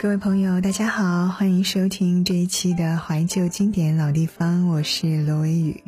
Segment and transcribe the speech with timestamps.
[0.00, 5.82] 各位朋友，大家好，欢迎收听这一期的怀旧经典老地方，我是罗维宇。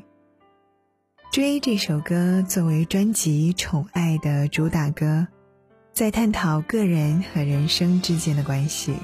[1.30, 5.24] 追这首歌作为专辑《宠爱》的主打歌，
[5.92, 8.94] 在探讨个人和人生之间的关系，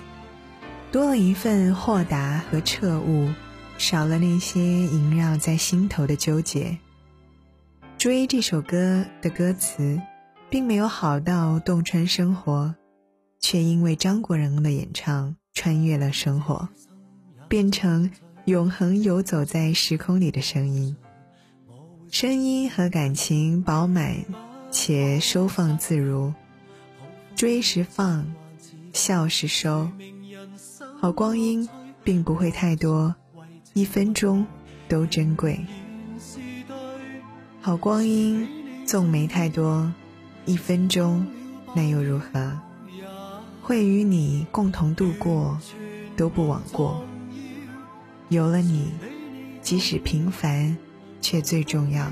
[0.91, 3.29] 多了一份豁达和彻悟，
[3.79, 6.77] 少了那些萦绕在心头的纠结。
[7.97, 10.03] 追这首歌的歌词，
[10.51, 12.75] 并没有好到洞穿生活。
[13.41, 16.69] 却因为张国荣的演唱穿越了生活，
[17.49, 18.11] 变成
[18.45, 20.97] 永恒游走在时空里的声音。
[22.11, 24.25] 声音和感情饱满
[24.71, 26.33] 且收放自如，
[27.35, 28.27] 追时放，
[28.93, 29.89] 笑时收。
[31.01, 31.69] 好光阴
[32.03, 33.15] 并不会太多，
[33.75, 34.47] 一分钟
[34.89, 35.61] 都珍贵。
[37.61, 38.49] 好光阴
[38.87, 39.93] 纵没太多，
[40.47, 41.27] 一分钟
[41.75, 42.59] 那又如何？
[43.67, 45.59] 会与你共同度过，
[46.17, 47.05] 都不枉过。
[48.29, 48.93] 有了你，
[49.61, 50.77] 即使平凡，
[51.21, 52.07] 却最重要。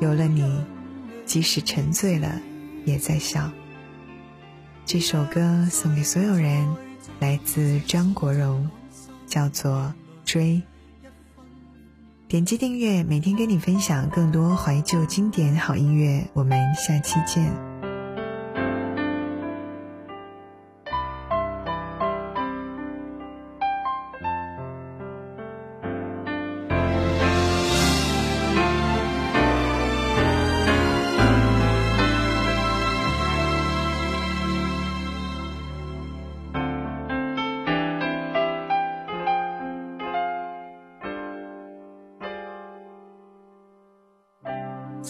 [0.00, 0.64] 有了你，
[1.26, 2.40] 即使沉醉了，
[2.86, 3.50] 也在笑。
[4.86, 6.66] 这首歌送给所有人，
[7.18, 8.66] 来自张国荣，
[9.26, 9.72] 叫做
[10.24, 10.54] 《追》。
[12.28, 16.26] 点击订阅，每天跟你分享更多怀旧经典好音乐。
[16.32, 17.69] 我们下期见。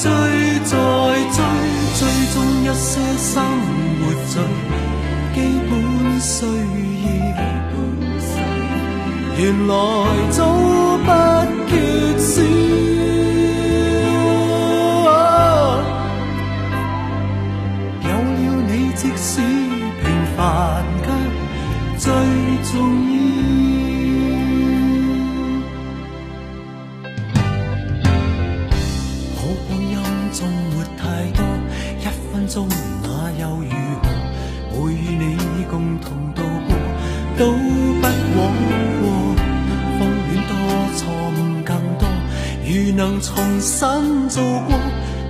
[0.00, 0.04] 追
[0.64, 0.72] 再
[1.32, 1.38] 追，
[1.98, 2.00] 追
[2.32, 3.32] 踪一些生
[3.98, 4.34] 活最
[5.34, 5.36] 基
[5.68, 5.72] 本
[6.20, 7.06] 需要。
[9.38, 9.70] 原来
[38.00, 38.04] 不
[38.38, 38.40] 枉
[39.00, 39.04] 过，
[39.98, 40.52] 风恋多，
[40.96, 41.00] 错
[41.32, 42.02] 误更多。
[42.64, 43.28] 如能重
[43.60, 44.70] 新做过，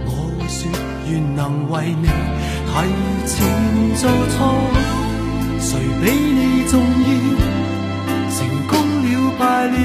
[0.06, 0.60] 我会说
[1.09, 2.06] 愿能为你
[2.66, 2.72] 提
[3.27, 3.37] 前
[3.97, 4.37] 做错。
[5.60, 5.71] 谁
[6.03, 7.10] 比你重要？
[8.31, 8.37] 成
[8.69, 8.72] 功
[9.03, 9.06] 了
[9.38, 9.77] 败了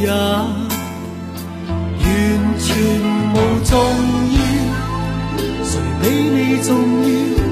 [0.00, 0.08] 也
[2.00, 2.06] 完
[2.58, 2.66] 全
[3.32, 3.34] 无
[3.64, 3.70] 重
[4.34, 4.38] 要。
[5.64, 5.70] 谁
[6.00, 6.68] 比你重
[7.04, 7.47] 要？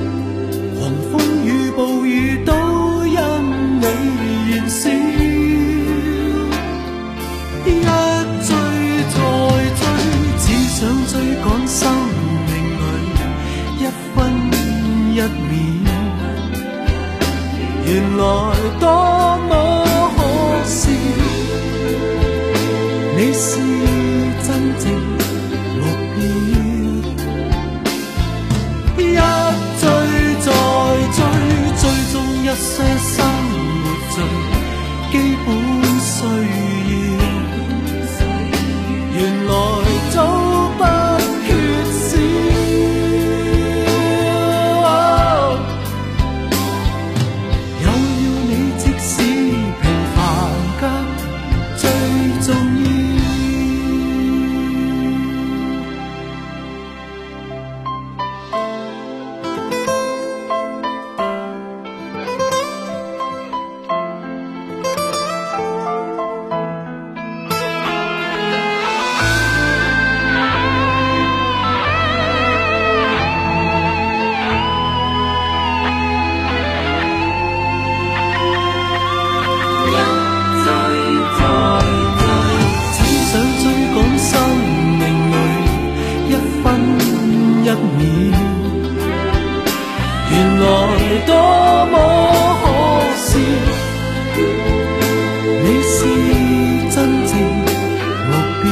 [17.87, 19.06] 原来多
[90.37, 90.65] 原来
[91.25, 91.33] 多
[91.87, 91.95] 么
[92.61, 92.65] 可
[93.17, 93.29] 笑
[95.65, 95.97] 你是
[96.95, 96.97] 真
[97.27, 97.33] 正
[98.29, 98.31] 目
[98.61, 98.65] 标。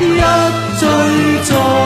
[0.00, 0.02] 一
[0.78, 0.82] 醉
[1.44, 1.77] 再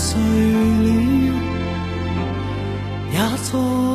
[0.00, 0.88] 碎了
[3.12, 3.18] 也
[3.50, 3.87] 作